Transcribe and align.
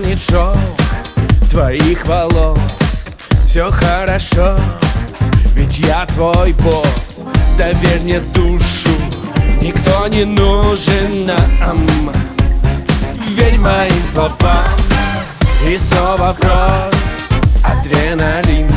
шелк 0.00 0.56
твоих 1.50 2.06
волос. 2.06 3.14
Все 3.46 3.70
хорошо, 3.70 4.56
ведь 5.54 5.78
я 5.80 6.06
твой 6.06 6.54
босс. 6.54 7.26
Доверь 7.58 8.00
мне 8.00 8.20
душу, 8.20 8.88
никто 9.60 10.06
не 10.08 10.24
нужен 10.24 11.26
нам. 11.26 12.10
Верь 13.36 13.58
моим 13.58 14.02
словам 14.12 14.66
И 15.66 15.78
снова 15.78 16.32
в 16.32 16.40
кровь 16.40 17.02
адреналин. 17.62 18.70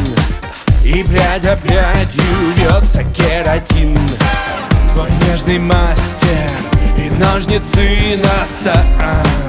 И 0.83 1.01
прядь 1.03 1.61
прядью 1.61 2.23
вьется 2.57 3.05
кератин. 3.05 3.97
Твой 4.93 5.09
нежный 5.25 5.59
мастер 5.59 6.49
и 6.97 7.09
ножницы 7.21 8.21
на 8.21 8.43
старт 8.43 9.44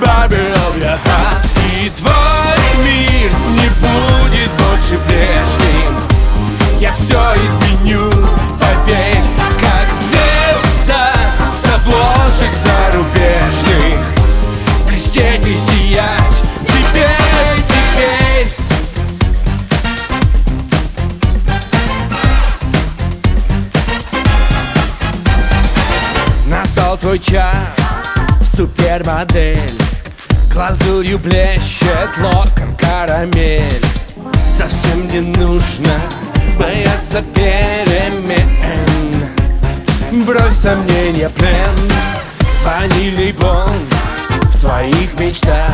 Your 0.00 0.98
heart 1.06 1.44
И 1.80 1.90
твой 1.90 2.84
мир 2.84 3.30
не 3.50 3.68
будет 3.80 4.50
больше 4.58 4.98
прежним. 5.06 5.94
Я 6.80 6.92
все 6.92 7.20
изменю, 7.46 8.10
поверь 8.60 9.22
Как 9.60 9.88
звезда 10.02 11.12
с 11.52 11.64
обложек 11.74 12.54
зарубежных. 12.56 13.98
Блестеть 14.88 15.46
и 15.46 15.56
сиять 15.56 16.42
теперь, 16.66 17.62
теперь. 17.68 18.48
Настал 26.46 26.98
твой 26.98 27.18
час, 27.18 27.83
супермодель. 28.56 29.78
Глазурью 30.52 31.18
блещет 31.18 32.10
локон 32.20 32.76
карамель. 32.78 33.84
Совсем 34.46 35.08
не 35.10 35.20
нужно 35.20 35.92
бояться 36.58 37.22
перемен. 37.34 38.38
Брось 40.24 40.58
сомнения, 40.58 41.28
плен 41.28 41.92
Ванильный 42.64 43.32
бон 43.32 43.72
в 44.28 44.60
твоих 44.60 45.18
мечтах. 45.18 45.72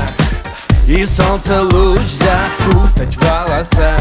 И 0.86 1.04
солнце 1.04 1.62
луч 1.62 2.00
запутать 2.00 3.14
в 3.14 3.22
волосах 3.22 4.00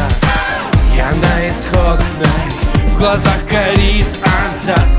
Я 0.96 1.10
на 1.10 1.48
исходной, 1.48 2.50
в 2.94 2.98
глазах 2.98 3.38
горит 3.48 4.08
азарт. 4.24 4.90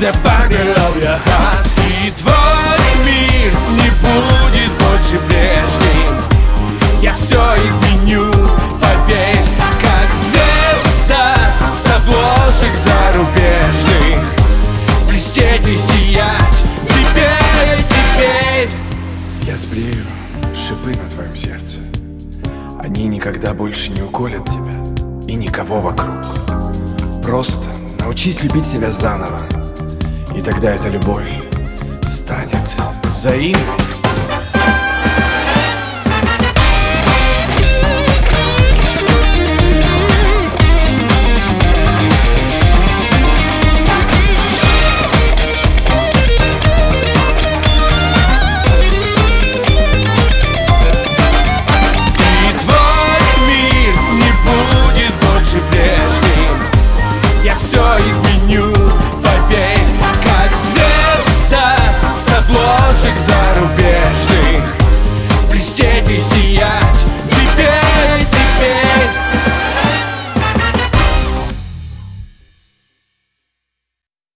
The 0.00 0.12
Barber 0.22 0.74
of 0.74 1.02
your 1.02 1.16
heart 1.16 1.67
И 2.08 2.10
твой 2.10 2.32
мир 3.04 3.52
не 3.72 3.90
будет 4.00 4.72
больше 4.80 5.18
прежним 5.26 6.16
Я 7.02 7.12
все 7.12 7.36
изменю, 7.36 8.32
поверь 8.80 9.44
Как 9.82 10.08
звезда 10.24 11.34
с 11.74 11.96
обложек 11.96 12.74
зарубежных. 12.78 14.24
Блестеть 15.06 15.66
и 15.66 15.76
сиять 15.76 16.64
теперь, 16.84 17.84
теперь. 17.90 18.70
Я 19.42 19.58
сблею 19.58 20.06
шипы 20.54 20.96
на 20.96 21.10
твоем 21.10 21.36
сердце. 21.36 21.80
Они 22.82 23.06
никогда 23.06 23.52
больше 23.52 23.90
не 23.90 24.00
уколят 24.00 24.46
тебя 24.46 24.82
И 25.26 25.34
никого 25.34 25.82
вокруг. 25.82 26.24
Просто 27.22 27.66
научись 28.00 28.42
любить 28.42 28.66
себя 28.66 28.92
заново. 28.92 29.42
И 30.34 30.40
тогда 30.40 30.70
эта 30.70 30.88
любовь 30.88 31.30
станет 32.28 32.76
взаимной 33.04 33.97